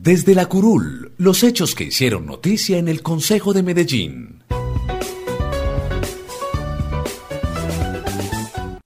[0.00, 4.44] Desde la curul, los hechos que hicieron noticia en el Consejo de Medellín.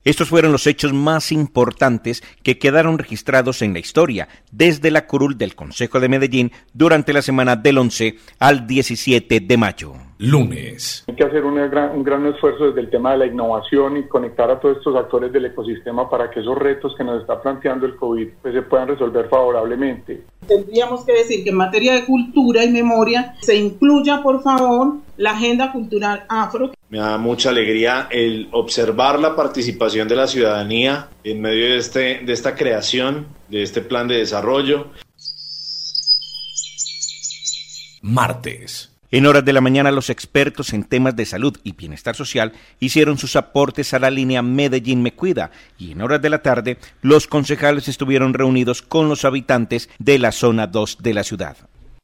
[0.05, 5.39] Estos fueron los hechos más importantes que quedaron registrados en la historia desde la curul
[5.39, 9.93] del Consejo de Medellín durante la semana del 11 al 17 de mayo.
[10.19, 11.05] Lunes.
[11.09, 14.09] Hay que hacer un gran, un gran esfuerzo desde el tema de la innovación y
[14.09, 17.87] conectar a todos estos actores del ecosistema para que esos retos que nos está planteando
[17.87, 20.23] el COVID pues, se puedan resolver favorablemente.
[20.47, 25.33] Tendríamos que decir que en materia de cultura y memoria se incluya, por favor, la
[25.33, 26.71] agenda cultural afro.
[26.93, 32.21] Me da mucha alegría el observar la participación de la ciudadanía en medio de, este,
[32.23, 34.91] de esta creación, de este plan de desarrollo.
[38.03, 38.91] Martes.
[39.11, 43.17] En horas de la mañana, los expertos en temas de salud y bienestar social hicieron
[43.17, 47.27] sus aportes a la línea Medellín Me Cuida y en horas de la tarde, los
[47.27, 51.57] concejales estuvieron reunidos con los habitantes de la zona 2 de la ciudad.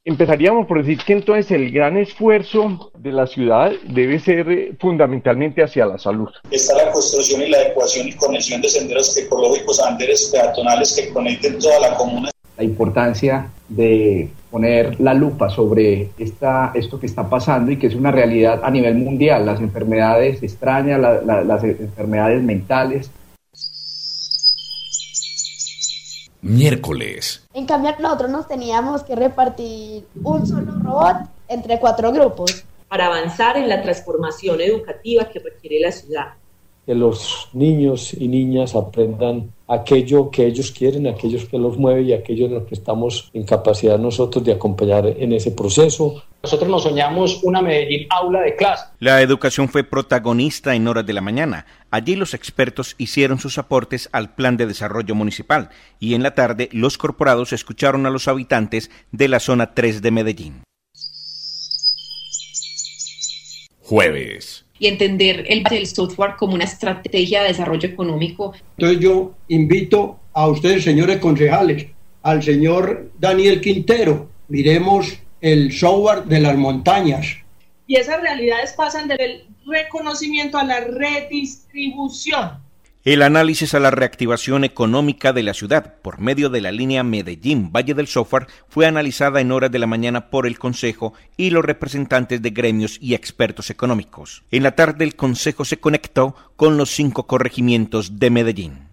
[0.08, 5.62] Empezaríamos por decir que entonces el gran esfuerzo de la ciudad debe ser eh, fundamentalmente
[5.62, 6.30] hacia la salud.
[6.50, 11.12] Está la construcción y la adecuación y conexión de senderos ecológicos a anderes peatonales que
[11.12, 17.28] conecten toda la comuna la importancia de poner la lupa sobre esta, esto que está
[17.28, 23.11] pasando y que es una realidad a nivel mundial, las enfermedades extrañas, las enfermedades mentales.
[26.41, 27.47] Miércoles.
[27.53, 31.17] En cambio, nosotros nos teníamos que repartir un solo robot
[31.48, 32.64] entre cuatro grupos.
[32.89, 36.34] Para avanzar en la transformación educativa que requiere la ciudad
[36.89, 42.14] que los niños y niñas aprendan aquello que ellos quieren, aquellos que los mueve y
[42.14, 46.25] aquello en lo que estamos en capacidad nosotros de acompañar en ese proceso.
[46.42, 48.86] Nosotros nos soñamos una Medellín aula de clase.
[49.00, 51.67] La educación fue protagonista en horas de la mañana.
[51.91, 55.69] Allí los expertos hicieron sus aportes al plan de desarrollo municipal
[56.00, 60.11] y en la tarde los corporados escucharon a los habitantes de la zona 3 de
[60.11, 60.62] Medellín.
[63.83, 68.55] Jueves y entender el del software como una estrategia de desarrollo económico.
[68.77, 71.86] Entonces yo invito a ustedes, señores concejales,
[72.22, 77.27] al señor Daniel Quintero, miremos el software de las montañas.
[77.86, 82.67] Y esas realidades pasan del reconocimiento a la redistribución
[83.14, 87.73] el análisis a la reactivación económica de la ciudad por medio de la línea Medellín
[87.73, 91.64] Valle del Software fue analizada en horas de la mañana por el Consejo y los
[91.64, 94.42] representantes de gremios y expertos económicos.
[94.51, 98.89] En la tarde el Consejo se conectó con los cinco corregimientos de Medellín.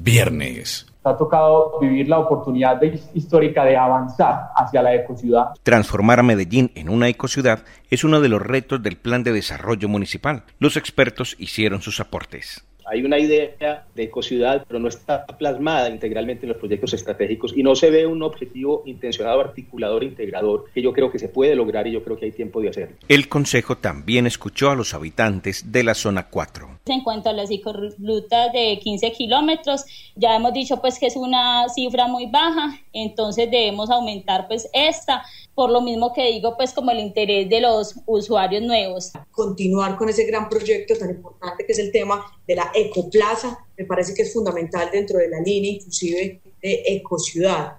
[0.00, 2.80] Viernes ha tocado vivir la oportunidad
[3.14, 5.48] histórica de avanzar hacia la ecociudad.
[5.62, 9.88] Transformar a Medellín en una ecociudad es uno de los retos del plan de desarrollo
[9.88, 10.44] municipal.
[10.58, 12.64] Los expertos hicieron sus aportes.
[12.84, 17.62] Hay una idea de ecociudad, pero no está plasmada integralmente en los proyectos estratégicos y
[17.62, 21.86] no se ve un objetivo intencionado, articulador, integrador, que yo creo que se puede lograr
[21.86, 22.96] y yo creo que hay tiempo de hacerlo.
[23.08, 26.71] El Consejo también escuchó a los habitantes de la zona 4.
[26.86, 29.84] En cuanto a las ciclorrutas de 15 kilómetros,
[30.16, 35.22] ya hemos dicho pues que es una cifra muy baja, entonces debemos aumentar pues esta
[35.54, 39.12] por lo mismo que digo, pues como el interés de los usuarios nuevos.
[39.30, 43.84] Continuar con ese gran proyecto tan importante que es el tema de la ecoplaza, me
[43.84, 47.74] parece que es fundamental dentro de la línea inclusive de ecociudad.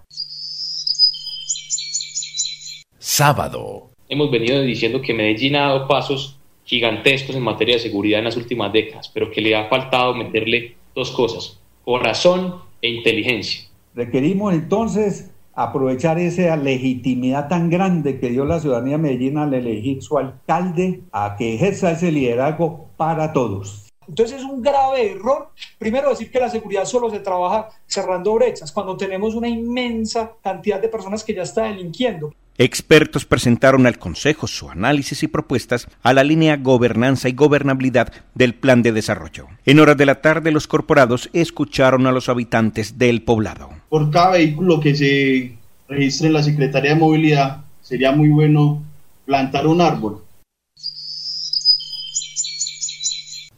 [3.00, 3.90] Sábado.
[4.08, 8.38] Hemos venido diciendo que Medellín ha dado pasos gigantescos en materia de seguridad en las
[8.38, 13.68] últimas décadas, pero que le ha faltado meterle dos cosas, corazón e inteligencia.
[13.96, 20.02] Requerimos entonces aprovechar esa legitimidad tan grande que dio la ciudadanía de Medellín al elegir
[20.02, 23.88] su alcalde a que ejerza ese liderazgo para todos.
[24.08, 28.72] Entonces es un grave error, primero decir que la seguridad solo se trabaja cerrando brechas,
[28.72, 32.34] cuando tenemos una inmensa cantidad de personas que ya está delinquiendo.
[32.60, 38.54] Expertos presentaron al Consejo su análisis y propuestas a la línea Gobernanza y Gobernabilidad del
[38.54, 39.48] Plan de Desarrollo.
[39.66, 43.70] En horas de la tarde, los corporados escucharon a los habitantes del poblado.
[43.90, 45.58] Por cada vehículo que se
[45.90, 48.84] registre en la Secretaría de Movilidad, sería muy bueno
[49.26, 50.24] plantar un árbol.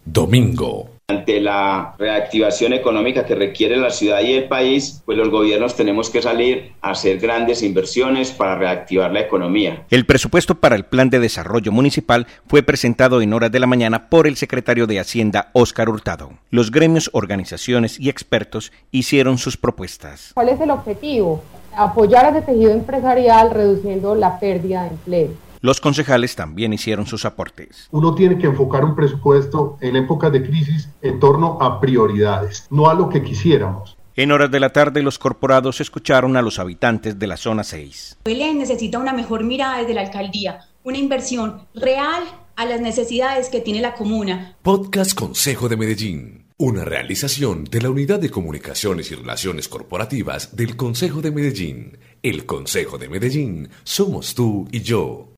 [0.06, 0.95] Domingo.
[1.08, 6.10] Ante la reactivación económica que requiere la ciudad y el país, pues los gobiernos tenemos
[6.10, 9.86] que salir a hacer grandes inversiones para reactivar la economía.
[9.92, 14.10] El presupuesto para el Plan de Desarrollo Municipal fue presentado en horas de la mañana
[14.10, 16.32] por el secretario de Hacienda, Óscar Hurtado.
[16.50, 20.32] Los gremios, organizaciones y expertos hicieron sus propuestas.
[20.34, 21.44] ¿Cuál es el objetivo?
[21.78, 27.26] Apoyar a ese tejido empresarial reduciendo la pérdida de empleo los concejales también hicieron sus
[27.26, 27.88] aportes.
[27.92, 32.90] Uno tiene que enfocar un presupuesto en épocas de crisis en torno a prioridades, no
[32.90, 33.98] a lo que quisiéramos.
[34.16, 38.20] En horas de la tarde, los corporados escucharon a los habitantes de la zona 6.
[38.24, 42.24] Belén necesita una mejor mirada desde la alcaldía, una inversión real
[42.56, 44.56] a las necesidades que tiene la comuna.
[44.62, 46.46] Podcast Consejo de Medellín.
[46.58, 51.98] Una realización de la Unidad de Comunicaciones y Relaciones Corporativas del Consejo de Medellín.
[52.24, 55.34] El Consejo de Medellín somos tú y yo.